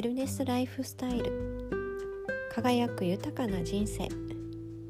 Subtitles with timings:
[0.00, 1.68] ェルネスライフスタイル。
[2.54, 4.04] 輝く豊かな人生。
[4.06, 4.08] ウ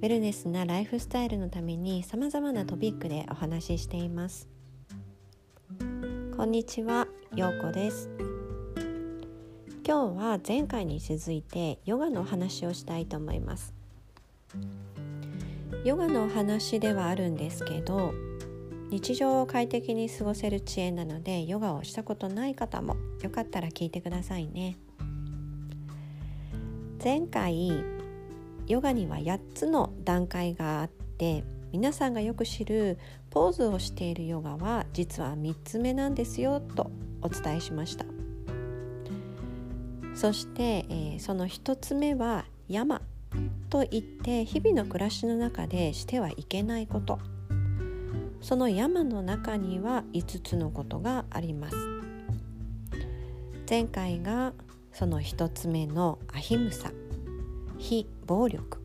[0.03, 4.49] ェルネスなライフスタイルのためにさまざまなトピックでお話ししています。
[6.37, 8.09] こんにちはようこです。
[9.85, 13.75] 今日は前回に続いてヨガのお話をしたいと思います。
[15.85, 18.15] ヨガのお話ではあるんですけど
[18.91, 24.77] 日常を快適に過ごせる知恵なのでヨガをしたことない方もよかったら聞いてくださいね。
[27.03, 27.83] 前回
[28.67, 32.99] ヨガには8つの段階があって皆さんがよく知る
[33.31, 36.91] ポーズをしているヨガは実は3つ目なんですよと
[37.23, 38.05] お伝えしました。
[40.15, 43.01] そして、えー、その1つ目は山
[43.71, 47.19] といって日々の暮らしの中でしてはいけないこと。
[48.43, 51.77] その山の中には5つのことがあります。
[53.67, 54.53] 前回が
[54.93, 56.91] その1つ目のアヒムサ。
[57.79, 58.79] 非暴力。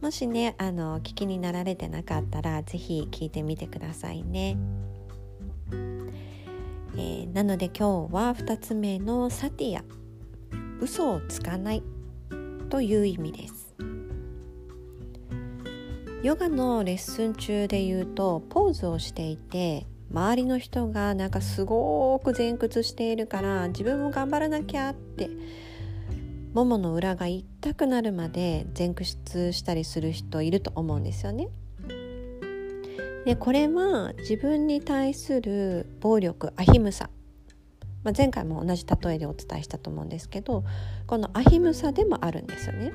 [0.00, 4.56] もしねあの聞きになられてなかったら是非聞いてみてくださいね、
[6.94, 9.84] えー、なので今日は2つ目のサティア。
[10.80, 11.82] 嘘をつかない。
[12.70, 13.74] という意味です。
[16.22, 25.30] ヨガのレッスン中で言うとポーズをしていて周りの人がなんかすごく前屈しているから自分も頑張らなきゃって
[26.52, 31.48] ももの裏が痛くなるまで前屈したりする人いると思うんですよね。
[33.24, 37.10] でこれは自分に対する暴力アヒムサ、
[38.02, 40.64] まあ、前回も同じ例えでお伝えしたと思うんですけど
[41.06, 42.92] このアヒムサでもあるんですよね。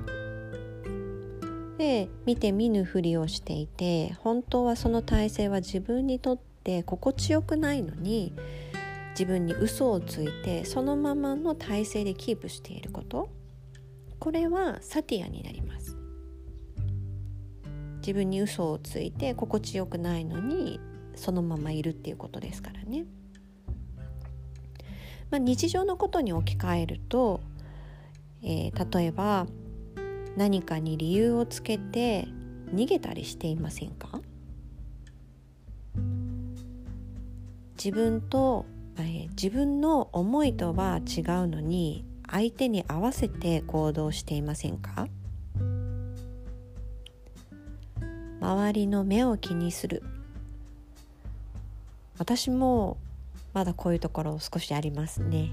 [1.78, 8.34] で見て見ぬふりをしていて本当はその体勢は自分にとって心地よくないのに
[9.12, 13.30] 自分に嘘をついてそのままの体勢でキープしていること。
[14.18, 15.98] これはサティアになります。
[17.98, 20.80] 自分に嘘をついて心地よくないのに
[21.16, 23.06] そのままいるっていうことですからね、
[25.32, 27.42] まあ、日常のことに置き換えると、
[28.44, 29.48] えー、例えば
[30.38, 32.28] 何かに理由をつけて
[32.74, 34.22] 逃げたりしていませんか？
[37.86, 38.66] 自分と、
[38.98, 45.08] えー、自分の思いとは違うのに相手に合わせて行動していませんか？
[48.42, 50.02] 周りの目を気にする。
[52.18, 52.98] 私も
[53.54, 55.52] まだこういうところ少しありますね。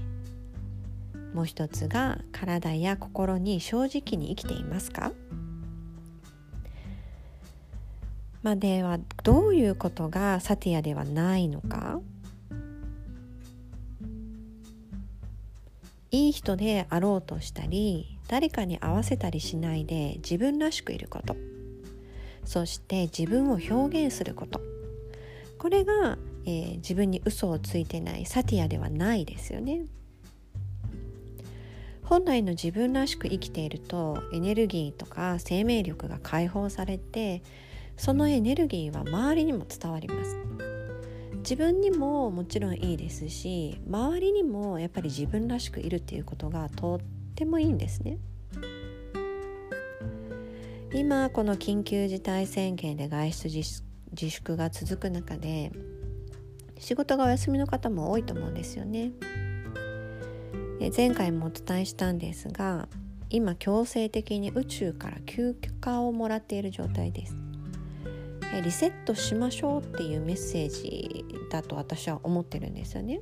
[1.35, 5.11] もう一つが体や心に正直に生きていますか？
[8.41, 11.99] まあではどういうことがサティアではないのか？
[16.13, 21.35] いい人であろうとしたり誰かに合わせたりしないで自分らしくいること。
[22.45, 24.61] そして自分を表現すること。
[25.57, 29.85] これが、えー、自分に嘘をついてないサティアではないですよね。
[32.03, 37.41] 本来の自分らしく生きているとエネルギーとか生命力が解放されて
[37.97, 40.72] そのエネルギーは周りにも伝わります。
[41.43, 46.99] 自分にももちろんいいですし周りにもやっぱり自分らしくいるっていうことがとっ
[47.35, 48.17] てもいいんですね
[50.93, 53.49] 今この緊急事態宣言で外出
[54.11, 55.71] 自粛が続く中で
[56.79, 59.13] 仕事がお休みの方も多いと思うんですよね。
[60.95, 62.89] 前回もお伝えしたんですが
[63.29, 67.37] 今強制的に宇宙から休暇をもらっている状態です
[68.61, 73.21] リセットしましょうっていうメッセージだと私は思ってるんですよね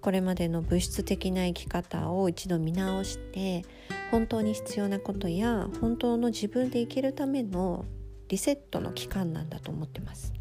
[0.00, 3.64] これまでの物質的な生き方を一度見直して
[4.10, 7.84] 本当に必要なことや本当の自分で生きるための
[8.28, 10.32] リセットの期間なんだと思ってます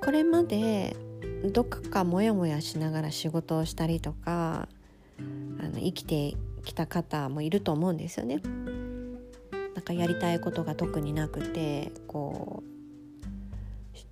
[0.00, 0.96] これまで
[1.52, 4.68] どっかモヤモヤしながら仕事をしたりとか
[5.18, 5.22] あ
[5.68, 8.40] の生きてきた方もいると思うんですよね。
[9.84, 12.62] かやりたいことが特になくてこ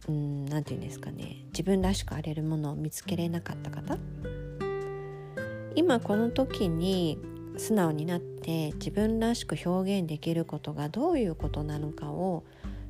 [0.09, 3.99] う何て言うんですかね自分らしくあれるものを見つけれなかった方
[5.75, 7.19] 今この時に
[7.57, 12.45] 素直になって自分らしく表現できることがどういうことなのかを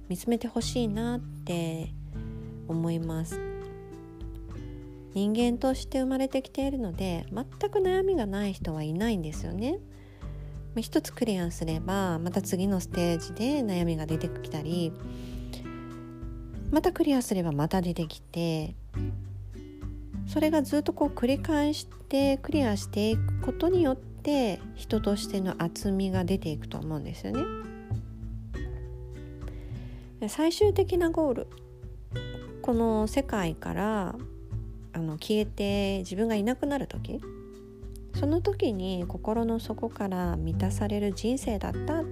[0.09, 1.93] 見つめてほしいなって
[2.69, 3.41] 思います。
[5.15, 9.79] 人間として生まれてきているので全く悩みがない人はいないんですよね。
[10.81, 14.93] 一つクリアすればまた次のステージで悩みが出てきたり
[16.71, 18.75] またクリアすればまた出てきて
[20.27, 27.43] それがずっとこう繰り返してクリアしていくことによって人としての厚みが出ていくと思うんですよね。
[30.29, 31.47] 最終的なゴール
[32.63, 34.15] この世界から
[34.93, 37.21] あの消えて自分がいなくなる時
[38.15, 42.05] その時に心の底から満たされる人生だったっ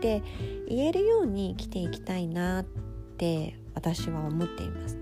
[0.00, 0.22] て
[0.68, 2.64] 言えるように生きていきたいなっ
[3.16, 4.98] て私は思っています。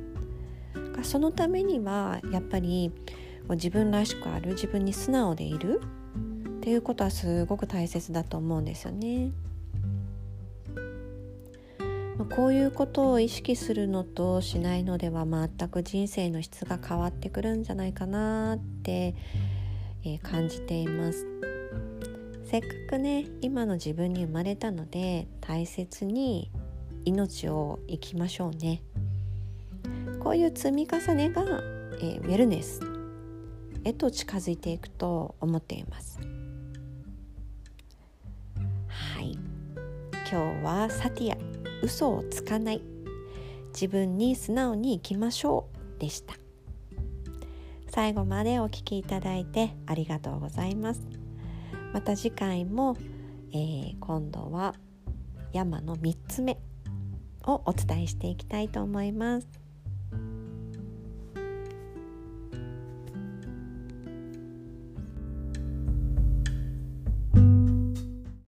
[1.03, 2.91] そのためにはやっぱり
[3.51, 5.83] 自分らしくある自分に素直でいる
[6.59, 9.33] っていうことはすごく大切だと思うんですよね。
[12.35, 19.15] こういうことを意識するのとしないのでは全く人生の質が変わってくるんじゃないかなって、
[20.05, 21.27] えー、感じています。
[22.45, 26.51] せっかくね今の自分に生まれたので大切に
[27.05, 28.83] 命を生きましょうね。
[30.21, 32.81] こういう積み重ねが、えー、ウェルネス
[33.85, 36.19] へと近づいていくと思っています。
[38.89, 39.39] はい。
[40.31, 41.37] 今日はサティア
[41.83, 42.83] 嘘をつかない。
[43.75, 45.69] 自分に素直に生きましょ
[45.99, 46.44] うでした。
[47.95, 51.01] 最後までお聴きいただいてありがとうございます
[51.93, 52.97] また次回も、
[53.53, 54.75] えー、今度は
[55.53, 56.59] 山の3つ目
[57.47, 59.64] をお伝えしていきたいと思います。